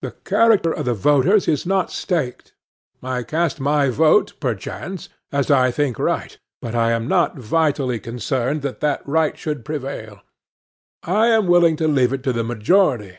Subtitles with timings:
[0.00, 2.54] The character of the voters is not staked.
[3.02, 8.62] I cast my vote, perchance, as I think right; but I am not vitally concerned
[8.62, 10.22] that that right should prevail.
[11.02, 13.18] I am willing to leave it to the majority.